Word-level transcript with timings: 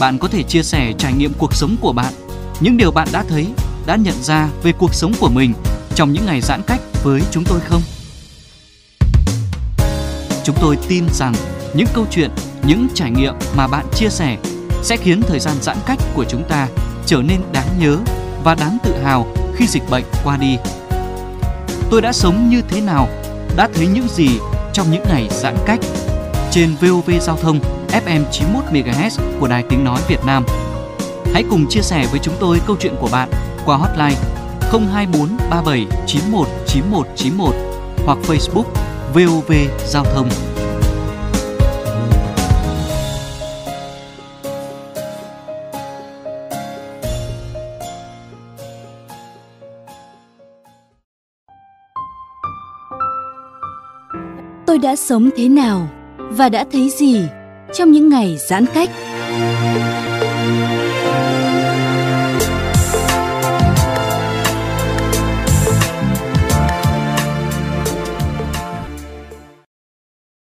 Bạn 0.00 0.18
có 0.18 0.28
thể 0.28 0.42
chia 0.42 0.62
sẻ 0.62 0.92
trải 0.98 1.12
nghiệm 1.12 1.32
cuộc 1.38 1.54
sống 1.54 1.76
của 1.80 1.92
bạn, 1.92 2.12
những 2.60 2.76
điều 2.76 2.90
bạn 2.90 3.08
đã 3.12 3.24
thấy, 3.28 3.46
đã 3.86 3.96
nhận 3.96 4.22
ra 4.22 4.48
về 4.62 4.72
cuộc 4.72 4.94
sống 4.94 5.12
của 5.20 5.28
mình 5.28 5.52
trong 5.94 6.12
những 6.12 6.26
ngày 6.26 6.40
giãn 6.40 6.62
cách 6.66 6.80
với 7.02 7.20
chúng 7.30 7.44
tôi 7.44 7.60
không? 7.60 7.82
Chúng 10.44 10.56
tôi 10.60 10.78
tin 10.88 11.04
rằng 11.12 11.34
những 11.74 11.86
câu 11.94 12.06
chuyện, 12.10 12.30
những 12.66 12.88
trải 12.94 13.10
nghiệm 13.10 13.34
mà 13.56 13.66
bạn 13.66 13.86
chia 13.94 14.08
sẻ 14.08 14.38
sẽ 14.82 14.96
khiến 14.96 15.22
thời 15.22 15.40
gian 15.40 15.56
giãn 15.60 15.76
cách 15.86 15.98
của 16.14 16.24
chúng 16.24 16.44
ta 16.48 16.68
trở 17.06 17.22
nên 17.22 17.40
đáng 17.52 17.68
nhớ 17.78 17.98
và 18.44 18.54
đáng 18.54 18.78
tự 18.82 18.94
hào 19.04 19.26
khi 19.56 19.66
dịch 19.66 19.90
bệnh 19.90 20.04
qua 20.24 20.36
đi. 20.36 20.56
Tôi 21.90 22.02
đã 22.02 22.12
sống 22.12 22.50
như 22.50 22.62
thế 22.68 22.80
nào, 22.80 23.08
đã 23.56 23.68
thấy 23.74 23.86
những 23.86 24.08
gì 24.08 24.28
trong 24.72 24.90
những 24.90 25.04
ngày 25.08 25.28
giãn 25.30 25.56
cách 25.66 25.80
trên 26.50 26.74
VOV 26.80 27.10
Giao 27.20 27.36
thông 27.36 27.60
FM 27.94 28.22
91 28.32 28.64
MHz 28.72 29.40
của 29.40 29.48
Đài 29.48 29.64
Tiếng 29.68 29.84
nói 29.84 30.00
Việt 30.08 30.24
Nam. 30.26 30.44
Hãy 31.32 31.44
cùng 31.50 31.66
chia 31.68 31.82
sẻ 31.82 32.06
với 32.10 32.20
chúng 32.22 32.34
tôi 32.40 32.60
câu 32.66 32.76
chuyện 32.80 32.94
của 33.00 33.08
bạn 33.12 33.28
qua 33.66 33.76
hotline 33.76 34.20
024 34.92 35.28
37 35.50 35.86
91 36.06 36.48
91 36.66 37.06
91 37.16 37.54
hoặc 38.06 38.18
Facebook 38.22 38.64
VOV 39.14 39.52
Giao 39.86 40.04
thông. 40.04 40.28
tôi 54.66 54.78
đã 54.78 54.96
sống 54.96 55.30
thế 55.36 55.48
nào 55.48 55.88
và 56.16 56.48
đã 56.48 56.64
thấy 56.72 56.90
gì 56.90 57.26
trong 57.74 57.92
những 57.92 58.08
ngày 58.08 58.36
giãn 58.38 58.66
cách. 58.74 58.90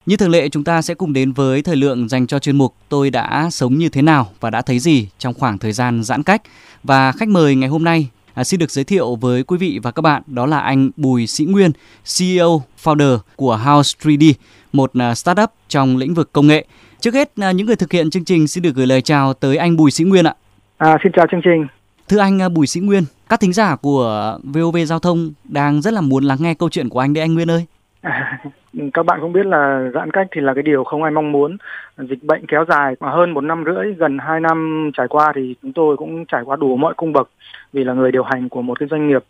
Như 0.06 0.18
thường 0.18 0.30
lệ 0.30 0.50
chúng 0.50 0.64
ta 0.64 0.82
sẽ 0.82 0.94
cùng 0.94 1.14
đến 1.14 1.32
với 1.32 1.62
thời 1.62 1.76
lượng 1.76 2.10
dành 2.10 2.28
cho 2.28 2.40
chuyên 2.40 2.58
mục 2.58 2.74
Tôi 2.90 3.10
đã 3.10 3.50
sống 3.52 3.78
như 3.78 3.90
thế 3.90 4.02
nào 4.02 4.30
và 4.40 4.50
đã 4.50 4.62
thấy 4.62 4.80
gì 4.80 5.08
trong 5.18 5.34
khoảng 5.34 5.58
thời 5.58 5.72
gian 5.72 6.04
giãn 6.04 6.24
cách. 6.24 6.42
Và 6.84 7.12
khách 7.12 7.30
mời 7.30 7.56
ngày 7.56 7.70
hôm 7.70 7.84
nay 7.84 8.10
À, 8.40 8.44
xin 8.44 8.60
được 8.60 8.72
giới 8.72 8.84
thiệu 8.84 9.16
với 9.16 9.44
quý 9.44 9.58
vị 9.58 9.80
và 9.84 9.92
các 9.92 10.02
bạn 10.02 10.24
đó 10.28 10.46
là 10.46 10.60
anh 10.60 10.90
Bùi 10.98 11.28
Sĩ 11.28 11.46
Nguyên, 11.46 11.72
CEO, 12.18 12.64
founder 12.84 13.18
của 13.36 13.58
House 13.58 13.98
3D, 14.02 14.34
một 14.74 14.92
à, 14.94 15.16
startup 15.16 15.50
trong 15.70 15.98
lĩnh 15.98 16.14
vực 16.14 16.34
công 16.34 16.48
nghệ. 16.48 16.66
Trước 17.02 17.14
hết, 17.14 17.30
à, 17.42 17.52
những 17.52 17.68
người 17.68 17.76
thực 17.76 17.92
hiện 17.92 18.10
chương 18.10 18.26
trình 18.26 18.48
xin 18.48 18.64
được 18.64 18.76
gửi 18.76 18.88
lời 18.88 19.02
chào 19.02 19.34
tới 19.34 19.58
anh 19.58 19.78
Bùi 19.78 19.92
Sĩ 19.92 20.04
Nguyên 20.04 20.28
ạ. 20.28 20.34
À, 20.78 20.98
xin 21.04 21.12
chào 21.12 21.26
chương 21.32 21.42
trình. 21.44 21.68
Thưa 22.10 22.20
anh 22.20 22.42
à, 22.42 22.50
Bùi 22.50 22.68
Sĩ 22.68 22.80
Nguyên, 22.80 23.04
các 23.30 23.40
thính 23.40 23.54
giả 23.54 23.76
của 23.76 24.38
VOV 24.44 24.78
Giao 24.86 25.00
thông 25.00 25.32
đang 25.44 25.82
rất 25.82 25.94
là 25.94 26.02
muốn 26.02 26.24
lắng 26.24 26.38
nghe 26.42 26.54
câu 26.54 26.70
chuyện 26.70 26.90
của 26.90 27.00
anh 27.00 27.14
đấy 27.14 27.22
anh 27.22 27.34
Nguyên 27.34 27.52
ơi. 27.52 27.66
À, 28.02 28.40
các 28.94 29.06
bạn 29.06 29.20
cũng 29.22 29.34
biết 29.34 29.46
là 29.46 29.90
giãn 29.94 30.12
cách 30.12 30.28
thì 30.32 30.42
là 30.42 30.54
cái 30.54 30.64
điều 30.64 30.84
không 30.84 31.04
ai 31.04 31.12
mong 31.12 31.32
muốn. 31.32 31.58
Dịch 31.98 32.24
bệnh 32.24 32.46
kéo 32.48 32.66
dài 32.70 32.96
mà 33.00 33.12
hơn 33.12 33.32
một 33.32 33.42
năm 33.42 33.64
rưỡi, 33.66 33.94
gần 33.94 34.18
hai 34.20 34.40
năm 34.40 34.92
trải 34.98 35.08
qua 35.08 35.32
thì 35.36 35.56
chúng 35.62 35.74
tôi 35.74 35.98
cũng 35.98 36.26
trải 36.26 36.42
qua 36.46 36.56
đủ 36.56 36.78
mọi 36.78 36.94
cung 36.98 37.14
bậc 37.14 37.30
vì 37.74 37.84
là 37.84 37.94
người 37.94 38.12
điều 38.12 38.24
hành 38.24 38.50
của 38.50 38.62
một 38.62 38.80
cái 38.80 38.90
doanh 38.92 39.08
nghiệp. 39.08 39.24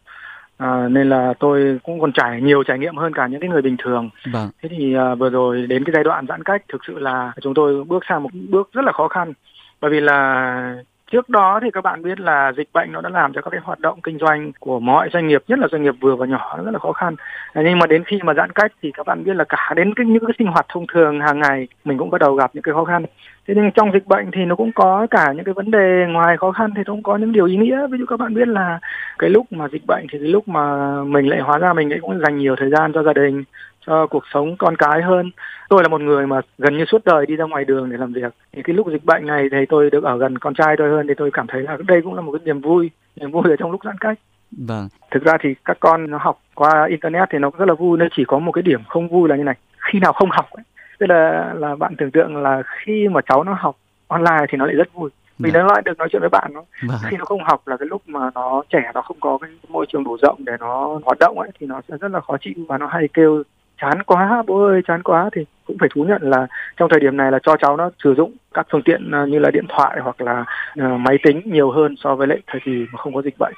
À, 0.60 0.88
nên 0.88 1.10
là 1.10 1.34
tôi 1.40 1.80
cũng 1.84 2.00
còn 2.00 2.12
trải 2.12 2.42
nhiều 2.42 2.64
trải 2.64 2.80
nghiệm 2.80 2.96
hơn 2.96 3.14
cả 3.14 3.28
những 3.28 3.42
cái 3.42 3.50
người 3.50 3.62
bình 3.62 3.76
thường. 3.80 4.10
Vâng. 4.34 4.50
Thế 4.62 4.70
thì 4.70 4.96
à, 4.96 5.16
vừa 5.16 5.30
rồi 5.30 5.66
đến 5.68 5.84
cái 5.84 5.94
giai 5.94 6.04
đoạn 6.04 6.26
giãn 6.30 6.44
cách 6.44 6.62
thực 6.68 6.82
sự 6.88 7.00
là 7.00 7.32
chúng 7.42 7.54
tôi 7.54 7.84
bước 7.84 8.04
sang 8.10 8.24
một 8.24 8.30
bước 8.50 8.70
rất 8.74 8.86
là 8.86 8.92
khó 8.92 9.08
khăn 9.08 9.34
bởi 9.82 9.92
vì 9.92 10.00
là 10.00 10.76
Trước 11.12 11.30
đó 11.30 11.60
thì 11.64 11.72
các 11.72 11.84
bạn 11.84 12.04
biết 12.04 12.20
là 12.20 12.52
dịch 12.58 12.70
bệnh 12.74 12.92
nó 12.92 13.02
đã 13.02 13.10
làm 13.10 13.34
cho 13.34 13.42
các 13.42 13.50
cái 13.50 13.60
hoạt 13.64 13.80
động 13.80 14.02
kinh 14.02 14.18
doanh 14.18 14.52
của 14.60 14.80
mọi 14.80 15.10
doanh 15.14 15.28
nghiệp, 15.28 15.44
nhất 15.48 15.60
là 15.60 15.68
doanh 15.72 15.84
nghiệp 15.84 15.94
vừa 16.02 16.16
và 16.16 16.26
nhỏ 16.26 16.56
nó 16.58 16.64
rất 16.64 16.72
là 16.72 16.80
khó 16.80 16.92
khăn. 16.92 17.16
Nhưng 17.56 17.80
mà 17.80 17.88
đến 17.88 18.04
khi 18.04 18.20
mà 18.24 18.34
giãn 18.34 18.52
cách 18.52 18.72
thì 18.82 18.92
các 18.94 19.06
bạn 19.08 19.24
biết 19.24 19.36
là 19.36 19.44
cả 19.50 19.74
đến 19.76 19.94
cái, 19.94 20.06
những 20.06 20.26
cái 20.26 20.34
sinh 20.40 20.48
hoạt 20.48 20.66
thông 20.70 20.86
thường 20.94 21.20
hàng 21.20 21.40
ngày 21.40 21.68
mình 21.86 21.98
cũng 21.98 22.10
bắt 22.10 22.22
đầu 22.22 22.36
gặp 22.36 22.52
những 22.54 22.64
cái 22.64 22.74
khó 22.74 22.86
khăn. 22.86 23.06
Thế 23.48 23.54
nhưng 23.58 23.72
trong 23.72 23.92
dịch 23.94 24.08
bệnh 24.08 24.32
thì 24.32 24.46
nó 24.46 24.56
cũng 24.56 24.72
có 24.72 25.08
cả 25.10 25.34
những 25.36 25.46
cái 25.46 25.54
vấn 25.54 25.72
đề 25.72 26.06
ngoài 26.10 26.38
khó 26.38 26.52
khăn 26.52 26.72
thì 26.76 26.82
nó 26.86 26.94
cũng 26.94 27.04
có 27.04 27.18
những 27.18 27.32
điều 27.32 27.46
ý 27.46 27.58
nghĩa. 27.58 27.88
Ví 27.88 27.98
dụ 27.98 28.06
các 28.06 28.20
bạn 28.20 28.34
biết 28.34 28.48
là 28.48 28.80
cái 29.20 29.30
lúc 29.30 29.46
mà 29.52 29.68
dịch 29.72 29.86
bệnh 29.88 30.06
thì 30.12 30.20
cái 30.20 30.28
lúc 30.28 30.48
mà 30.48 30.94
mình 31.04 31.30
lại 31.30 31.40
hóa 31.40 31.58
ra 31.58 31.74
mình 31.74 31.90
cũng 32.02 32.20
dành 32.20 32.38
nhiều 32.38 32.56
thời 32.56 32.70
gian 32.70 32.94
cho 32.94 33.04
gia 33.04 33.14
đình, 33.14 33.44
cho 33.88 34.08
cuộc 34.08 34.24
sống 34.34 34.56
con 34.58 34.76
cái 34.76 35.02
hơn. 35.02 35.32
Tôi 35.70 35.84
là 35.84 35.90
một 35.90 36.02
người 36.02 36.28
mà 36.28 36.42
gần 36.58 36.78
như 36.78 36.86
suốt 36.86 37.06
đời 37.06 37.26
đi 37.26 37.36
ra 37.36 37.46
ngoài 37.46 37.66
đường 37.66 37.90
để 37.90 37.98
làm 37.98 38.14
việc. 38.14 38.34
Thì 38.52 38.62
cái 38.64 38.76
lúc 38.76 38.88
dịch 38.92 39.06
bệnh 39.06 39.26
này 39.26 39.48
thì 39.52 39.58
tôi 39.70 39.90
được 39.90 40.04
ở 40.04 40.18
gần 40.18 40.38
con 40.38 40.54
trai 40.54 40.76
tôi 40.78 40.90
hơn 40.90 41.08
thì 41.08 41.14
tôi 41.18 41.32
cảm 41.34 41.48
thấy 41.48 41.62
là 41.62 41.78
đây 41.88 42.02
cũng 42.04 42.14
là 42.14 42.22
một 42.22 42.32
cái 42.32 42.42
niềm 42.46 42.62
vui 42.62 42.90
niềm 43.16 43.32
vui 43.32 43.44
ở 43.46 43.56
trong 43.56 43.72
lúc 43.72 43.82
giãn 43.86 43.98
cách. 43.98 44.20
Vâng. 44.52 44.88
Thực 45.12 45.24
ra 45.24 45.38
thì 45.42 45.56
các 45.66 45.78
con 45.80 46.10
nó 46.10 46.18
học 46.22 46.40
qua 46.56 46.86
internet 46.90 47.30
thì 47.32 47.38
nó 47.40 47.52
rất 47.58 47.68
là 47.68 47.74
vui 47.74 47.98
nó 47.98 48.06
chỉ 48.16 48.24
có 48.28 48.40
một 48.40 48.52
cái 48.52 48.62
điểm 48.62 48.82
không 48.88 49.08
vui 49.08 49.30
là 49.30 49.36
như 49.36 49.44
này. 49.44 49.56
Khi 49.78 50.00
nào 50.00 50.14
không 50.14 50.30
học 50.32 50.46
ấy 50.52 50.64
tức 51.00 51.06
là 51.10 51.54
là 51.58 51.76
bạn 51.76 51.96
tưởng 51.98 52.12
tượng 52.12 52.38
là 52.38 52.64
khi 52.86 53.08
mà 53.08 53.22
cháu 53.22 53.44
nó 53.44 53.54
học 53.60 53.76
online 54.08 54.46
thì 54.50 54.58
nó 54.58 54.66
lại 54.66 54.76
rất 54.76 54.94
vui. 54.94 55.10
Vì 55.40 55.52
vâng. 55.52 55.62
nó 55.62 55.74
lại 55.74 55.82
được 55.86 55.98
nói 55.98 56.08
chuyện 56.12 56.20
với 56.20 56.30
bạn 56.30 56.52
nó 56.54 56.64
vâng. 56.88 56.98
khi 57.10 57.18
nó 57.18 57.26
không 57.26 57.44
học 57.44 57.68
là 57.68 57.78
cái 57.78 57.88
lúc 57.88 58.02
mà 58.08 58.30
nó 58.36 58.64
trẻ 58.70 58.92
nó 58.94 59.02
không 59.02 59.18
có 59.20 59.38
cái 59.42 59.50
môi 59.68 59.86
trường 59.90 60.04
đủ 60.04 60.18
rộng 60.22 60.36
để 60.46 60.54
nó 60.60 61.00
hoạt 61.06 61.20
động 61.20 61.40
ấy 61.40 61.50
thì 61.60 61.68
nó 61.68 61.82
sẽ 61.88 61.98
rất 62.02 62.12
là 62.12 62.20
khó 62.20 62.38
chịu 62.42 62.54
và 62.68 62.78
nó 62.78 62.88
hay 62.88 63.08
kêu 63.14 63.44
chán 63.82 64.04
quá, 64.04 64.44
bố 64.48 64.66
ơi, 64.66 64.82
chán 64.88 65.04
quá. 65.04 65.30
Thì 65.34 65.46
cũng 65.66 65.78
phải 65.80 65.90
thú 65.94 66.04
nhận 66.04 66.22
là 66.22 66.48
trong 66.78 66.90
thời 66.90 67.00
điểm 67.00 67.18
này 67.18 67.32
là 67.32 67.40
cho 67.44 67.56
cháu 67.58 67.78
nó 67.78 67.90
sử 68.04 68.14
dụng 68.16 68.32
các 68.54 68.68
phương 68.72 68.82
tiện 68.82 69.12
à, 69.12 69.26
như 69.26 69.40
là 69.40 69.52
điện 69.52 69.66
thoại 69.70 69.98
hoặc 70.04 70.22
là 70.22 70.46
à, 70.76 70.98
máy 70.98 71.18
tính 71.24 71.42
nhiều 71.46 71.72
hơn 71.72 71.96
so 71.98 72.16
với 72.16 72.28
lại 72.28 72.40
thời 72.48 72.62
kỳ 72.66 72.86
mà 72.92 72.98
không 72.98 73.14
có 73.14 73.22
dịch 73.22 73.36
bệnh. 73.40 73.54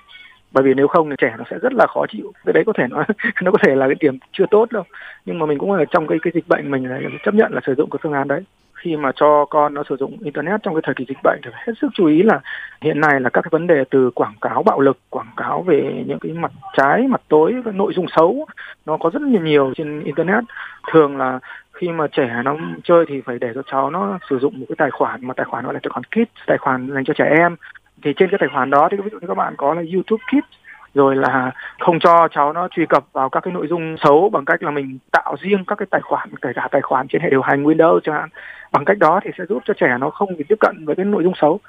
Bởi 0.51 0.63
vì 0.63 0.73
nếu 0.73 0.87
không 0.87 1.09
thì 1.09 1.15
trẻ 1.19 1.35
nó 1.37 1.43
sẽ 1.51 1.57
rất 1.61 1.73
là 1.73 1.87
khó 1.87 2.05
chịu. 2.09 2.31
Cái 2.45 2.53
đấy 2.53 2.63
có 2.67 2.73
thể 2.77 2.83
nó 2.89 3.03
nó 3.41 3.51
có 3.51 3.57
thể 3.63 3.75
là 3.75 3.87
cái 3.87 3.95
điểm 3.99 4.17
chưa 4.31 4.45
tốt 4.51 4.71
đâu. 4.71 4.83
Nhưng 5.25 5.39
mà 5.39 5.45
mình 5.45 5.57
cũng 5.57 5.71
ở 5.71 5.85
trong 5.85 6.07
cái 6.07 6.17
cái 6.21 6.31
dịch 6.35 6.47
bệnh 6.47 6.71
mình 6.71 6.87
chấp 7.23 7.33
nhận 7.33 7.53
là 7.53 7.61
sử 7.65 7.75
dụng 7.75 7.89
cái 7.89 7.99
phương 8.03 8.13
án 8.13 8.27
đấy 8.27 8.41
khi 8.81 8.95
mà 8.95 9.11
cho 9.15 9.45
con 9.45 9.73
nó 9.73 9.83
sử 9.89 9.95
dụng 9.99 10.17
internet 10.23 10.63
trong 10.63 10.75
cái 10.75 10.81
thời 10.85 10.95
kỳ 10.95 11.05
dịch 11.07 11.17
bệnh 11.23 11.39
thì 11.43 11.49
phải 11.53 11.63
hết 11.67 11.73
sức 11.81 11.87
chú 11.93 12.05
ý 12.05 12.23
là 12.23 12.39
hiện 12.81 13.01
nay 13.01 13.19
là 13.19 13.29
các 13.29 13.41
cái 13.41 13.49
vấn 13.51 13.67
đề 13.67 13.83
từ 13.89 14.11
quảng 14.11 14.33
cáo 14.41 14.63
bạo 14.63 14.79
lực, 14.79 14.97
quảng 15.09 15.31
cáo 15.37 15.61
về 15.61 16.03
những 16.07 16.19
cái 16.19 16.31
mặt 16.31 16.51
trái, 16.77 17.07
mặt 17.07 17.21
tối 17.27 17.55
cái 17.65 17.73
nội 17.73 17.93
dung 17.95 18.05
xấu, 18.15 18.45
nó 18.85 18.97
có 18.97 19.09
rất 19.13 19.21
nhiều 19.21 19.41
nhiều 19.41 19.73
trên 19.75 20.03
internet. 20.03 20.43
Thường 20.91 21.17
là 21.17 21.39
khi 21.73 21.87
mà 21.89 22.07
trẻ 22.07 22.41
nó 22.45 22.55
chơi 22.83 23.05
thì 23.07 23.21
phải 23.21 23.37
để 23.39 23.51
cho 23.55 23.61
cháu 23.71 23.89
nó 23.89 24.19
sử 24.29 24.39
dụng 24.39 24.59
một 24.59 24.65
cái 24.69 24.75
tài 24.77 24.91
khoản, 24.91 25.27
mà 25.27 25.33
tài 25.33 25.45
khoản 25.45 25.63
gọi 25.65 25.73
là 25.73 25.79
tài 25.83 25.89
khoản 25.89 26.03
kids, 26.03 26.47
tài 26.47 26.57
khoản 26.57 26.91
dành 26.93 27.03
cho 27.03 27.13
trẻ 27.13 27.25
em. 27.37 27.55
Thì 28.03 28.13
trên 28.17 28.29
cái 28.29 28.37
tài 28.39 28.49
khoản 28.53 28.69
đó 28.69 28.87
thì 28.91 28.97
ví 28.97 29.09
dụ 29.11 29.19
như 29.19 29.27
các 29.27 29.37
bạn 29.37 29.53
có 29.57 29.73
là 29.73 29.81
YouTube 29.93 30.23
Kids 30.31 30.60
rồi 30.93 31.15
là 31.15 31.51
không 31.79 31.99
cho 31.99 32.27
cháu 32.31 32.53
nó 32.53 32.67
truy 32.71 32.85
cập 32.89 33.05
vào 33.13 33.29
các 33.29 33.39
cái 33.43 33.53
nội 33.53 33.67
dung 33.69 33.95
xấu 34.03 34.29
bằng 34.29 34.45
cách 34.45 34.63
là 34.63 34.71
mình 34.71 34.97
tạo 35.11 35.35
riêng 35.41 35.65
các 35.67 35.77
cái 35.77 35.85
tài 35.91 36.01
khoản, 36.01 36.29
kể 36.41 36.49
cả 36.55 36.67
tài 36.71 36.81
khoản 36.81 37.07
trên 37.07 37.21
hệ 37.21 37.29
điều 37.29 37.41
hành 37.41 37.63
Windows 37.63 37.99
chẳng 38.03 38.15
hạn. 38.15 38.29
Bằng 38.71 38.85
cách 38.85 38.97
đó 38.97 39.19
thì 39.23 39.31
sẽ 39.37 39.43
giúp 39.49 39.63
cho 39.65 39.73
trẻ 39.77 39.97
nó 39.99 40.09
không 40.09 40.37
bị 40.37 40.43
tiếp 40.49 40.57
cận 40.59 40.85
với 40.85 40.95
cái 40.95 41.05
nội 41.05 41.23
dung 41.23 41.33
xấu. 41.41 41.59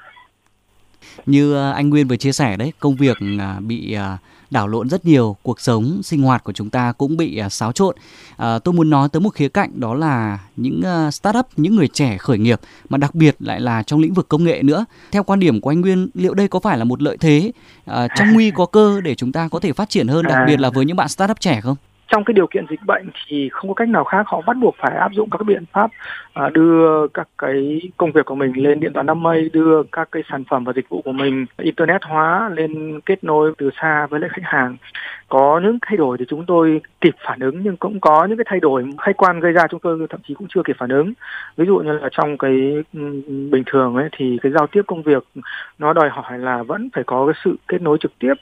Như 1.25 1.71
anh 1.71 1.89
Nguyên 1.89 2.07
vừa 2.07 2.15
chia 2.15 2.31
sẻ 2.31 2.57
đấy, 2.57 2.73
công 2.79 2.95
việc 2.95 3.17
à, 3.39 3.55
bị 3.67 3.93
à, 3.93 4.17
đảo 4.53 4.67
lộn 4.67 4.89
rất 4.89 5.05
nhiều 5.05 5.35
cuộc 5.43 5.61
sống 5.61 6.03
sinh 6.03 6.21
hoạt 6.21 6.43
của 6.43 6.53
chúng 6.53 6.69
ta 6.69 6.91
cũng 6.91 7.17
bị 7.17 7.41
xáo 7.49 7.71
trộn. 7.71 7.95
À, 8.37 8.59
tôi 8.59 8.73
muốn 8.73 8.89
nói 8.89 9.09
tới 9.09 9.19
một 9.19 9.29
khía 9.29 9.49
cạnh 9.49 9.79
đó 9.79 9.93
là 9.93 10.39
những 10.55 10.81
startup 11.11 11.45
những 11.57 11.75
người 11.75 11.87
trẻ 11.87 12.17
khởi 12.17 12.37
nghiệp 12.37 12.59
mà 12.89 12.97
đặc 12.97 13.15
biệt 13.15 13.35
lại 13.39 13.59
là 13.59 13.83
trong 13.83 13.99
lĩnh 13.99 14.13
vực 14.13 14.29
công 14.29 14.43
nghệ 14.43 14.63
nữa. 14.63 14.85
Theo 15.11 15.23
quan 15.23 15.39
điểm 15.39 15.61
của 15.61 15.71
anh 15.71 15.81
Nguyên 15.81 16.09
liệu 16.13 16.33
đây 16.33 16.47
có 16.47 16.59
phải 16.59 16.77
là 16.77 16.83
một 16.83 17.01
lợi 17.01 17.17
thế 17.17 17.51
à, 17.85 18.07
trong 18.15 18.27
nguy 18.33 18.51
có 18.51 18.65
cơ 18.65 19.01
để 19.01 19.15
chúng 19.15 19.31
ta 19.31 19.47
có 19.47 19.59
thể 19.59 19.73
phát 19.73 19.89
triển 19.89 20.07
hơn 20.07 20.25
đặc 20.25 20.37
biệt 20.47 20.59
là 20.59 20.69
với 20.69 20.85
những 20.85 20.97
bạn 20.97 21.07
startup 21.07 21.39
trẻ 21.39 21.61
không 21.61 21.75
trong 22.07 22.23
cái 22.23 22.33
điều 22.33 22.47
kiện 22.47 22.65
dịch 22.69 22.79
bệnh 22.85 23.09
thì 23.27 23.49
không 23.49 23.69
có 23.69 23.73
cách 23.73 23.89
nào 23.89 24.03
khác, 24.03 24.27
họ 24.27 24.41
bắt 24.47 24.57
buộc 24.57 24.75
phải 24.77 24.95
áp 24.97 25.11
dụng 25.13 25.29
các 25.29 25.43
biện 25.45 25.63
pháp 25.71 25.91
à, 26.33 26.49
đưa 26.49 27.07
các 27.07 27.27
cái 27.37 27.81
công 27.97 28.11
việc 28.11 28.25
của 28.25 28.35
mình 28.35 28.51
lên 28.55 28.79
điện 28.79 28.93
toán 28.93 29.05
đám 29.05 29.23
mây, 29.23 29.49
đưa 29.53 29.83
các 29.91 30.09
cái 30.11 30.23
sản 30.29 30.43
phẩm 30.49 30.63
và 30.63 30.73
dịch 30.73 30.89
vụ 30.89 31.01
của 31.01 31.11
mình, 31.11 31.45
internet 31.57 32.03
hóa 32.03 32.49
lên 32.53 32.99
kết 33.05 33.23
nối 33.23 33.53
từ 33.57 33.69
xa 33.81 34.07
với 34.09 34.19
lại 34.19 34.29
khách 34.33 34.45
hàng. 34.45 34.77
Có 35.29 35.59
những 35.63 35.77
thay 35.81 35.97
đổi 35.97 36.17
thì 36.17 36.25
chúng 36.29 36.45
tôi 36.45 36.81
kịp 37.01 37.15
phản 37.25 37.39
ứng, 37.39 37.63
nhưng 37.63 37.77
cũng 37.77 37.99
có 37.99 38.25
những 38.25 38.37
cái 38.37 38.45
thay 38.47 38.59
đổi 38.59 38.85
khách 39.01 39.17
quan 39.17 39.39
gây 39.39 39.51
ra 39.51 39.67
chúng 39.67 39.79
tôi 39.79 40.07
thậm 40.09 40.19
chí 40.27 40.33
cũng 40.33 40.47
chưa 40.55 40.61
kịp 40.63 40.75
phản 40.79 40.89
ứng. 40.89 41.13
Ví 41.57 41.65
dụ 41.65 41.77
như 41.77 41.91
là 41.91 42.09
trong 42.11 42.37
cái 42.37 42.83
bình 43.51 43.63
thường 43.65 43.95
ấy 43.95 44.09
thì 44.17 44.39
cái 44.41 44.51
giao 44.51 44.67
tiếp 44.67 44.81
công 44.87 45.03
việc 45.03 45.23
nó 45.79 45.93
đòi 45.93 46.09
hỏi 46.09 46.39
là 46.39 46.63
vẫn 46.63 46.89
phải 46.93 47.03
có 47.03 47.25
cái 47.25 47.41
sự 47.43 47.55
kết 47.67 47.81
nối 47.81 47.97
trực 48.01 48.11
tiếp 48.19 48.33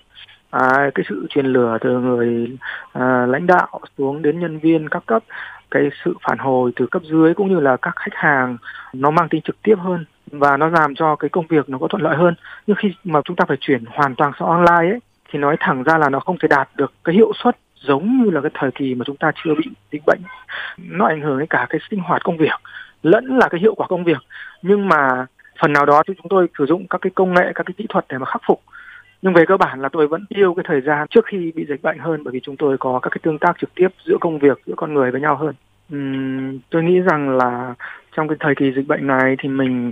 à, 0.51 0.89
cái 0.95 1.05
sự 1.09 1.27
truyền 1.29 1.45
lửa 1.45 1.77
từ 1.81 1.99
người 1.99 2.57
à, 2.93 3.25
lãnh 3.25 3.47
đạo 3.47 3.79
xuống 3.97 4.21
đến 4.21 4.39
nhân 4.39 4.59
viên 4.59 4.89
các 4.89 5.03
cấp 5.05 5.23
cái 5.71 5.89
sự 6.05 6.13
phản 6.21 6.37
hồi 6.37 6.71
từ 6.75 6.87
cấp 6.87 7.01
dưới 7.05 7.33
cũng 7.33 7.49
như 7.53 7.59
là 7.59 7.77
các 7.77 7.95
khách 7.95 8.13
hàng 8.13 8.57
nó 8.93 9.11
mang 9.11 9.29
tính 9.29 9.41
trực 9.41 9.61
tiếp 9.61 9.75
hơn 9.79 10.05
và 10.31 10.57
nó 10.57 10.69
làm 10.69 10.95
cho 10.95 11.15
cái 11.15 11.29
công 11.29 11.47
việc 11.47 11.69
nó 11.69 11.77
có 11.77 11.87
thuận 11.87 12.01
lợi 12.01 12.15
hơn. 12.15 12.35
Nhưng 12.67 12.77
khi 12.79 12.93
mà 13.03 13.21
chúng 13.25 13.35
ta 13.35 13.45
phải 13.47 13.57
chuyển 13.61 13.83
hoàn 13.87 14.15
toàn 14.15 14.31
sang 14.39 14.47
online 14.47 14.93
ấy 14.93 14.99
thì 15.29 15.39
nói 15.39 15.57
thẳng 15.59 15.83
ra 15.83 15.97
là 15.97 16.09
nó 16.09 16.19
không 16.19 16.37
thể 16.37 16.47
đạt 16.47 16.69
được 16.75 16.93
cái 17.03 17.15
hiệu 17.15 17.31
suất 17.43 17.57
giống 17.75 18.23
như 18.23 18.29
là 18.29 18.41
cái 18.41 18.51
thời 18.53 18.71
kỳ 18.71 18.95
mà 18.95 19.03
chúng 19.05 19.17
ta 19.17 19.31
chưa 19.43 19.55
bị 19.55 19.69
dịch 19.91 20.01
bệnh. 20.05 20.19
Nó 20.77 21.05
ảnh 21.07 21.21
hưởng 21.21 21.39
đến 21.39 21.47
cả 21.49 21.65
cái 21.69 21.81
sinh 21.89 21.99
hoạt 21.99 22.23
công 22.23 22.37
việc 22.37 22.59
lẫn 23.03 23.25
là 23.25 23.49
cái 23.49 23.61
hiệu 23.61 23.75
quả 23.75 23.87
công 23.87 24.03
việc. 24.03 24.21
Nhưng 24.61 24.87
mà 24.87 25.25
phần 25.61 25.73
nào 25.73 25.85
đó 25.85 26.03
thì 26.07 26.13
chúng 26.17 26.29
tôi 26.29 26.47
sử 26.57 26.65
dụng 26.65 26.87
các 26.87 27.01
cái 27.01 27.11
công 27.15 27.33
nghệ 27.33 27.51
các 27.55 27.63
cái 27.65 27.73
kỹ 27.77 27.85
thuật 27.89 28.05
để 28.09 28.17
mà 28.17 28.25
khắc 28.25 28.41
phục 28.47 28.61
nhưng 29.21 29.33
về 29.33 29.45
cơ 29.47 29.57
bản 29.57 29.81
là 29.81 29.89
tôi 29.89 30.07
vẫn 30.07 30.25
yêu 30.29 30.53
cái 30.53 30.65
thời 30.67 30.81
gian 30.81 31.07
trước 31.07 31.25
khi 31.25 31.51
bị 31.55 31.65
dịch 31.69 31.81
bệnh 31.81 31.97
hơn 31.99 32.23
bởi 32.23 32.31
vì 32.31 32.39
chúng 32.43 32.57
tôi 32.57 32.77
có 32.77 32.99
các 32.99 33.09
cái 33.09 33.19
tương 33.23 33.39
tác 33.39 33.53
trực 33.61 33.75
tiếp 33.75 33.87
giữa 34.05 34.17
công 34.21 34.39
việc 34.39 34.61
giữa 34.65 34.73
con 34.77 34.93
người 34.93 35.11
với 35.11 35.21
nhau 35.21 35.35
hơn. 35.35 35.55
Uhm, 35.95 36.59
tôi 36.69 36.83
nghĩ 36.83 36.99
rằng 36.99 37.37
là 37.37 37.73
trong 38.15 38.27
cái 38.27 38.37
thời 38.39 38.55
kỳ 38.55 38.71
dịch 38.75 38.87
bệnh 38.87 39.07
này 39.07 39.35
thì 39.39 39.49
mình 39.49 39.91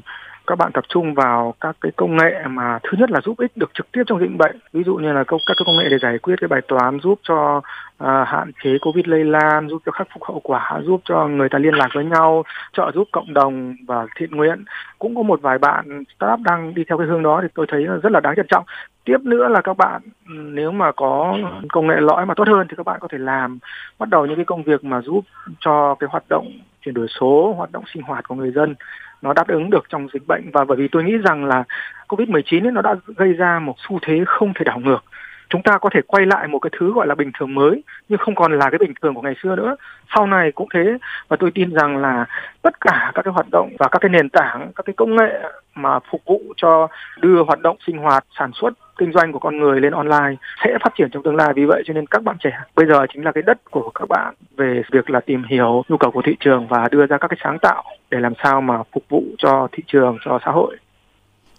các 0.49 0.57
bạn 0.57 0.71
tập 0.71 0.83
trung 0.89 1.13
vào 1.13 1.53
các 1.61 1.75
cái 1.81 1.91
công 1.95 2.17
nghệ 2.17 2.43
mà 2.47 2.79
thứ 2.83 2.89
nhất 2.97 3.11
là 3.11 3.21
giúp 3.21 3.37
ích 3.37 3.51
được 3.57 3.71
trực 3.73 3.91
tiếp 3.91 4.03
trong 4.07 4.19
dịch 4.19 4.37
bệnh. 4.37 4.59
Ví 4.73 4.83
dụ 4.83 4.95
như 4.95 5.13
là 5.13 5.23
các 5.23 5.41
cái 5.45 5.55
công 5.65 5.77
nghệ 5.77 5.87
để 5.89 5.97
giải 6.01 6.17
quyết 6.17 6.35
cái 6.41 6.47
bài 6.47 6.61
toán 6.67 6.99
giúp 6.99 7.19
cho 7.23 7.57
uh, 7.57 8.27
hạn 8.27 8.51
chế 8.63 8.69
covid 8.81 9.07
lây 9.07 9.23
lan 9.23 9.69
giúp 9.69 9.81
cho 9.85 9.91
khắc 9.91 10.07
phục 10.13 10.23
hậu 10.23 10.39
quả 10.43 10.79
giúp 10.83 11.01
cho 11.05 11.27
người 11.27 11.49
ta 11.49 11.59
liên 11.59 11.73
lạc 11.73 11.89
với 11.93 12.05
nhau 12.05 12.43
trợ 12.73 12.91
giúp 12.95 13.07
cộng 13.11 13.33
đồng 13.33 13.75
và 13.87 14.07
thiện 14.15 14.31
nguyện. 14.31 14.63
Cũng 14.99 15.15
có 15.15 15.23
một 15.23 15.41
vài 15.41 15.57
bạn 15.57 16.03
startup 16.15 16.39
đang 16.43 16.73
đi 16.73 16.83
theo 16.83 16.97
cái 16.97 17.07
hướng 17.07 17.23
đó 17.23 17.39
thì 17.41 17.47
tôi 17.53 17.65
thấy 17.69 17.81
là 17.81 17.95
rất 17.95 18.11
là 18.11 18.19
đáng 18.19 18.35
trân 18.35 18.47
trọng. 18.47 18.63
Tiếp 19.03 19.17
nữa 19.23 19.47
là 19.47 19.61
các 19.61 19.77
bạn 19.77 20.01
nếu 20.27 20.71
mà 20.71 20.91
có 20.91 21.37
công 21.69 21.87
nghệ 21.87 21.95
lõi 21.99 22.25
mà 22.25 22.33
tốt 22.33 22.47
hơn 22.47 22.67
thì 22.69 22.75
các 22.77 22.85
bạn 22.85 22.99
có 22.99 23.07
thể 23.11 23.17
làm 23.17 23.59
bắt 23.99 24.09
đầu 24.09 24.25
những 24.25 24.35
cái 24.35 24.45
công 24.45 24.63
việc 24.63 24.83
mà 24.83 25.01
giúp 25.01 25.21
cho 25.59 25.95
cái 25.99 26.07
hoạt 26.11 26.23
động 26.29 26.51
chuyển 26.81 26.95
đổi 26.95 27.07
số 27.19 27.53
hoạt 27.57 27.71
động 27.71 27.83
sinh 27.93 28.03
hoạt 28.03 28.27
của 28.27 28.35
người 28.35 28.51
dân 28.51 28.75
nó 29.21 29.33
đáp 29.33 29.47
ứng 29.47 29.69
được 29.69 29.85
trong 29.89 30.07
dịch 30.13 30.27
bệnh 30.27 30.51
và 30.53 30.65
bởi 30.65 30.77
vì 30.77 30.87
tôi 30.87 31.03
nghĩ 31.03 31.17
rằng 31.17 31.45
là 31.45 31.63
Covid-19 32.07 32.73
nó 32.73 32.81
đã 32.81 32.95
gây 33.17 33.33
ra 33.33 33.59
một 33.59 33.75
xu 33.77 33.99
thế 34.01 34.23
không 34.27 34.53
thể 34.55 34.63
đảo 34.63 34.79
ngược. 34.79 35.03
Chúng 35.49 35.61
ta 35.61 35.77
có 35.77 35.89
thể 35.93 36.01
quay 36.07 36.25
lại 36.25 36.47
một 36.47 36.59
cái 36.59 36.69
thứ 36.79 36.93
gọi 36.93 37.07
là 37.07 37.15
bình 37.15 37.31
thường 37.39 37.55
mới 37.55 37.83
nhưng 38.09 38.19
không 38.19 38.35
còn 38.35 38.59
là 38.59 38.69
cái 38.69 38.77
bình 38.77 38.93
thường 39.01 39.13
của 39.13 39.21
ngày 39.21 39.35
xưa 39.43 39.55
nữa. 39.55 39.75
Sau 40.15 40.27
này 40.27 40.51
cũng 40.51 40.67
thế 40.73 40.97
và 41.27 41.37
tôi 41.39 41.51
tin 41.51 41.73
rằng 41.73 41.97
là 41.97 42.25
tất 42.61 42.81
cả 42.81 43.11
các 43.15 43.21
cái 43.21 43.33
hoạt 43.33 43.47
động 43.51 43.69
và 43.79 43.87
các 43.91 43.99
cái 43.99 44.09
nền 44.09 44.29
tảng, 44.29 44.71
các 44.75 44.85
cái 44.85 44.93
công 44.97 45.15
nghệ 45.15 45.39
mà 45.75 45.99
phục 46.11 46.21
vụ 46.25 46.41
cho 46.57 46.87
đưa 47.19 47.43
hoạt 47.43 47.59
động 47.59 47.77
sinh 47.87 47.97
hoạt, 47.97 48.25
sản 48.37 48.51
xuất 48.53 48.73
kinh 48.99 49.11
doanh 49.11 49.31
của 49.31 49.39
con 49.39 49.57
người 49.57 49.81
lên 49.81 49.93
online 49.93 50.35
sẽ 50.63 50.77
phát 50.83 50.93
triển 50.97 51.09
trong 51.11 51.23
tương 51.23 51.35
lai 51.35 51.53
vì 51.55 51.65
vậy 51.65 51.83
cho 51.85 51.93
nên 51.93 52.07
các 52.07 52.23
bạn 52.23 52.35
trẻ 52.39 52.51
bây 52.75 52.85
giờ 52.85 53.05
chính 53.13 53.23
là 53.23 53.31
cái 53.31 53.43
đất 53.45 53.57
của 53.71 53.91
các 53.95 54.09
bạn 54.09 54.33
về 54.57 54.81
việc 54.91 55.09
là 55.09 55.19
tìm 55.19 55.43
hiểu 55.49 55.83
nhu 55.89 55.97
cầu 55.97 56.11
của 56.11 56.21
thị 56.21 56.35
trường 56.39 56.67
và 56.67 56.87
đưa 56.91 57.05
ra 57.05 57.17
các 57.17 57.27
cái 57.27 57.37
sáng 57.43 57.59
tạo 57.59 57.83
để 58.11 58.19
làm 58.19 58.33
sao 58.43 58.61
mà 58.61 58.83
phục 58.93 59.03
vụ 59.09 59.23
cho 59.37 59.67
thị 59.71 59.83
trường 59.87 60.17
cho 60.25 60.39
xã 60.45 60.51
hội 60.51 60.77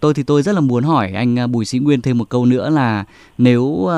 tôi 0.01 0.13
thì 0.13 0.23
tôi 0.23 0.41
rất 0.41 0.51
là 0.55 0.61
muốn 0.61 0.83
hỏi 0.83 1.11
anh 1.15 1.39
à, 1.39 1.47
Bùi 1.47 1.65
Sĩ 1.65 1.79
Nguyên 1.79 2.01
thêm 2.01 2.17
một 2.17 2.29
câu 2.29 2.45
nữa 2.45 2.69
là 2.69 3.03
nếu 3.37 3.61
uh, 3.63 3.91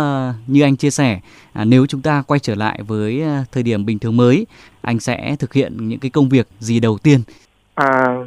như 0.47 0.63
anh 0.63 0.75
chia 0.75 0.89
sẻ 0.89 1.19
à, 1.53 1.65
nếu 1.65 1.85
chúng 1.85 2.01
ta 2.01 2.23
quay 2.27 2.39
trở 2.39 2.55
lại 2.55 2.79
với 2.87 3.23
thời 3.51 3.63
điểm 3.63 3.85
bình 3.85 3.99
thường 3.99 4.17
mới 4.17 4.45
anh 4.81 4.99
sẽ 4.99 5.35
thực 5.39 5.53
hiện 5.53 5.89
những 5.89 5.99
cái 5.99 6.11
công 6.11 6.29
việc 6.29 6.47
gì 6.59 6.79
đầu 6.79 6.97
tiên? 7.03 7.19
À, 7.75 8.17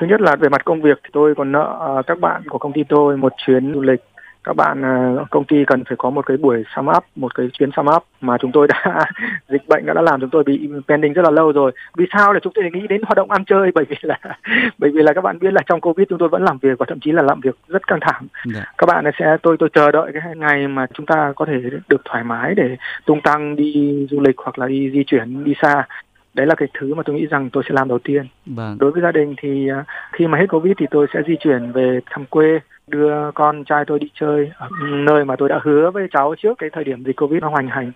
thứ 0.00 0.06
nhất 0.06 0.20
là 0.20 0.36
về 0.36 0.48
mặt 0.48 0.64
công 0.64 0.82
việc 0.82 0.98
thì 1.04 1.10
tôi 1.12 1.34
còn 1.36 1.52
nợ 1.52 2.02
các 2.06 2.18
bạn 2.20 2.42
của 2.48 2.58
công 2.58 2.72
ty 2.72 2.80
tôi 2.88 3.16
một 3.16 3.32
chuyến 3.46 3.74
du 3.74 3.80
lịch 3.80 4.00
các 4.46 4.56
bạn 4.56 4.82
ờ, 4.82 5.24
công 5.30 5.44
ty 5.44 5.64
cần 5.66 5.84
phải 5.84 5.96
có 5.98 6.10
một 6.10 6.26
cái 6.26 6.36
buổi 6.36 6.64
sum 6.76 6.86
up 6.96 7.04
một 7.16 7.34
cái 7.34 7.46
chuyến 7.52 7.70
sum 7.76 7.86
up 7.96 8.04
mà 8.20 8.36
chúng 8.40 8.52
tôi 8.52 8.68
đã 8.68 9.04
dịch 9.48 9.68
bệnh 9.68 9.86
đã, 9.86 9.94
đã 9.94 10.02
làm 10.02 10.20
chúng 10.20 10.30
tôi 10.30 10.44
bị 10.44 10.68
pending 10.88 11.12
rất 11.12 11.22
là 11.22 11.30
lâu 11.30 11.52
rồi 11.52 11.72
vì 11.96 12.04
sao 12.12 12.32
là 12.32 12.40
chúng 12.42 12.52
tôi 12.52 12.64
nghĩ 12.72 12.86
đến 12.86 13.02
hoạt 13.02 13.16
động 13.16 13.30
ăn 13.30 13.44
chơi 13.44 13.70
bởi 13.74 13.84
vì 13.88 13.96
là 14.02 14.18
bởi 14.78 14.90
vì 14.90 15.02
là 15.02 15.12
các 15.12 15.20
bạn 15.20 15.38
biết 15.38 15.52
là 15.52 15.62
trong 15.66 15.80
covid 15.80 16.08
chúng 16.08 16.18
tôi 16.18 16.28
vẫn 16.28 16.44
làm 16.44 16.58
việc 16.58 16.78
và 16.78 16.86
thậm 16.88 17.00
chí 17.00 17.12
là 17.12 17.22
làm 17.22 17.40
việc 17.40 17.56
rất 17.68 17.86
căng 17.86 18.00
thẳng 18.00 18.22
yeah. 18.22 18.56
Dạ. 18.56 18.72
các 18.78 18.86
bạn 18.86 19.04
sẽ 19.18 19.36
tôi 19.42 19.56
tôi 19.58 19.68
chờ 19.72 19.90
đợi 19.90 20.12
cái 20.14 20.34
ngày 20.36 20.68
mà 20.68 20.86
chúng 20.94 21.06
ta 21.06 21.32
có 21.36 21.44
thể 21.44 21.60
được 21.88 22.02
thoải 22.04 22.24
mái 22.24 22.54
để 22.54 22.76
tung 23.06 23.20
tăng 23.20 23.56
đi 23.56 24.06
du 24.10 24.20
lịch 24.20 24.36
hoặc 24.38 24.58
là 24.58 24.66
đi 24.66 24.90
di 24.90 25.04
chuyển 25.06 25.44
đi 25.44 25.54
xa 25.62 25.86
đấy 26.34 26.46
là 26.46 26.54
cái 26.54 26.68
thứ 26.78 26.94
mà 26.94 27.02
tôi 27.02 27.16
nghĩ 27.16 27.26
rằng 27.26 27.50
tôi 27.52 27.62
sẽ 27.68 27.74
làm 27.74 27.88
đầu 27.88 27.98
tiên 27.98 28.26
vâng. 28.46 28.76
đối 28.80 28.90
với 28.90 29.02
gia 29.02 29.12
đình 29.12 29.34
thì 29.42 29.68
ờ, 29.68 29.84
khi 30.12 30.26
mà 30.26 30.38
hết 30.38 30.46
covid 30.48 30.74
thì 30.78 30.86
tôi 30.90 31.06
sẽ 31.14 31.20
di 31.26 31.36
chuyển 31.40 31.72
về 31.72 32.00
thăm 32.10 32.24
quê 32.24 32.60
đưa 32.90 33.30
con 33.34 33.64
trai 33.64 33.84
tôi 33.86 33.98
đi 33.98 34.10
chơi 34.20 34.50
ở 34.58 34.68
nơi 34.80 35.24
mà 35.24 35.36
tôi 35.36 35.48
đã 35.48 35.60
hứa 35.62 35.90
với 35.90 36.08
cháu 36.12 36.34
trước 36.42 36.58
cái 36.58 36.70
thời 36.72 36.84
điểm 36.84 37.04
dịch 37.04 37.16
covid 37.16 37.42
nó 37.42 37.48
hoành 37.48 37.68
hành. 37.68 37.92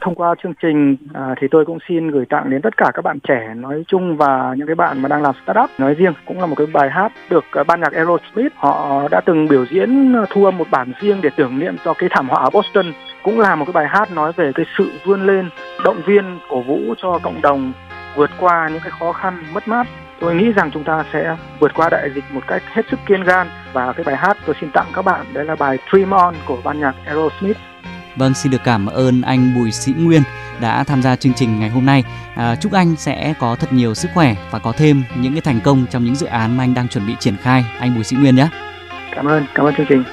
Thông 0.00 0.14
qua 0.14 0.34
chương 0.42 0.52
trình 0.62 0.96
à, 1.14 1.34
thì 1.40 1.48
tôi 1.50 1.64
cũng 1.64 1.78
xin 1.88 2.10
gửi 2.10 2.24
tặng 2.24 2.50
đến 2.50 2.62
tất 2.62 2.76
cả 2.76 2.90
các 2.94 3.02
bạn 3.02 3.18
trẻ 3.20 3.54
nói 3.56 3.84
chung 3.88 4.16
và 4.16 4.54
những 4.56 4.66
cái 4.66 4.74
bạn 4.74 5.02
mà 5.02 5.08
đang 5.08 5.22
làm 5.22 5.34
startup 5.44 5.70
nói 5.78 5.94
riêng. 5.94 6.12
Cũng 6.26 6.40
là 6.40 6.46
một 6.46 6.54
cái 6.58 6.66
bài 6.66 6.90
hát 6.90 7.12
được 7.30 7.44
uh, 7.60 7.66
ban 7.66 7.80
nhạc 7.80 7.92
Aerosmith 7.92 8.52
họ 8.56 9.08
đã 9.10 9.20
từng 9.26 9.48
biểu 9.48 9.64
diễn 9.70 10.16
à, 10.16 10.24
thu 10.30 10.44
âm 10.44 10.58
một 10.58 10.66
bản 10.70 10.92
riêng 11.00 11.20
để 11.22 11.30
tưởng 11.36 11.58
niệm 11.58 11.76
cho 11.84 11.94
cái 11.98 12.08
thảm 12.12 12.28
họa 12.28 12.42
ở 12.42 12.50
Boston. 12.50 12.86
Cũng 13.22 13.40
là 13.40 13.54
một 13.54 13.64
cái 13.64 13.72
bài 13.72 13.86
hát 13.88 14.12
nói 14.12 14.32
về 14.36 14.52
cái 14.54 14.66
sự 14.78 14.92
vươn 15.04 15.26
lên 15.26 15.48
động 15.84 16.00
viên 16.06 16.24
cổ 16.48 16.60
vũ 16.60 16.78
cho 16.96 17.18
cộng 17.22 17.42
đồng 17.42 17.72
vượt 18.16 18.30
qua 18.40 18.68
những 18.68 18.80
cái 18.82 18.92
khó 18.98 19.12
khăn 19.12 19.42
mất 19.54 19.68
mát 19.68 19.86
tôi 20.20 20.34
nghĩ 20.34 20.52
rằng 20.52 20.70
chúng 20.74 20.84
ta 20.84 21.04
sẽ 21.12 21.36
vượt 21.60 21.74
qua 21.74 21.88
đại 21.88 22.10
dịch 22.14 22.24
một 22.30 22.40
cách 22.46 22.62
hết 22.66 22.82
sức 22.90 23.00
kiên 23.06 23.24
gan 23.24 23.48
và 23.72 23.92
cái 23.92 24.04
bài 24.04 24.16
hát 24.16 24.36
tôi 24.46 24.56
xin 24.60 24.70
tặng 24.70 24.86
các 24.94 25.04
bạn 25.04 25.26
đấy 25.32 25.44
là 25.44 25.56
bài 25.56 25.78
Dream 25.92 26.10
On 26.10 26.34
của 26.46 26.58
ban 26.64 26.80
nhạc 26.80 26.94
Aerosmith. 27.04 27.56
Vâng, 28.16 28.34
xin 28.34 28.52
được 28.52 28.64
cảm 28.64 28.86
ơn 28.86 29.22
anh 29.22 29.54
Bùi 29.54 29.70
Sĩ 29.70 29.92
Nguyên 29.98 30.22
đã 30.60 30.84
tham 30.84 31.02
gia 31.02 31.16
chương 31.16 31.34
trình 31.34 31.60
ngày 31.60 31.70
hôm 31.70 31.86
nay. 31.86 32.04
À, 32.36 32.56
chúc 32.56 32.72
anh 32.72 32.96
sẽ 32.96 33.34
có 33.40 33.56
thật 33.60 33.72
nhiều 33.72 33.94
sức 33.94 34.08
khỏe 34.14 34.34
và 34.50 34.58
có 34.58 34.72
thêm 34.76 35.02
những 35.16 35.32
cái 35.32 35.40
thành 35.40 35.60
công 35.60 35.86
trong 35.90 36.04
những 36.04 36.14
dự 36.14 36.26
án 36.26 36.56
mà 36.56 36.64
anh 36.64 36.74
đang 36.74 36.88
chuẩn 36.88 37.06
bị 37.06 37.14
triển 37.18 37.36
khai. 37.36 37.64
Anh 37.80 37.94
Bùi 37.94 38.04
Sĩ 38.04 38.16
Nguyên 38.16 38.36
nhé. 38.36 38.48
Cảm 39.14 39.26
ơn, 39.26 39.46
cảm 39.54 39.66
ơn 39.66 39.74
chương 39.74 39.86
trình. 39.88 40.04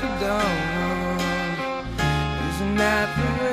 after 0.00 0.24
dawn. 0.24 1.86
Isn't 2.50 2.76
that 2.76 3.08
the 3.16 3.47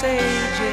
this 0.00 0.71